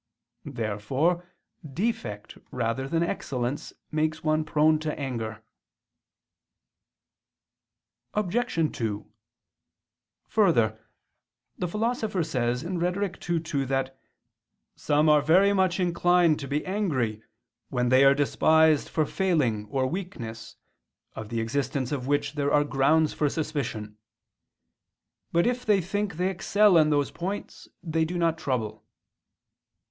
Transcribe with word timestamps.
Therefore 0.45 1.29
defect 1.63 2.35
rather 2.49 2.87
than 2.87 3.03
excellence 3.03 3.71
makes 3.91 4.23
one 4.23 4.43
prone 4.43 4.79
to 4.79 4.99
anger. 4.99 5.43
Obj. 8.15 8.55
2: 8.75 9.05
Further, 10.27 10.83
the 11.55 11.67
Philosopher 11.67 12.23
says 12.23 12.63
(Rhet. 12.63 13.29
ii, 13.29 13.39
2) 13.41 13.65
that 13.67 13.95
"some 14.75 15.07
are 15.07 15.21
very 15.21 15.53
much 15.53 15.79
inclined 15.79 16.39
to 16.39 16.47
be 16.47 16.65
angry 16.65 17.21
when 17.69 17.89
they 17.89 18.03
are 18.03 18.15
despised 18.15 18.89
for 18.89 19.05
some 19.05 19.13
failing 19.13 19.67
or 19.69 19.85
weakness 19.85 20.55
of 21.15 21.29
the 21.29 21.39
existence 21.39 21.91
of 21.91 22.07
which 22.07 22.33
there 22.33 22.51
are 22.51 22.63
grounds 22.63 23.13
for 23.13 23.29
suspicion; 23.29 23.97
but 25.31 25.45
if 25.45 25.63
they 25.63 25.79
think 25.79 26.15
they 26.15 26.31
excel 26.31 26.75
in 26.75 26.89
those 26.89 27.11
points, 27.11 27.67
they 27.83 28.03
do 28.03 28.17
not 28.17 28.39
trouble." 28.39 28.83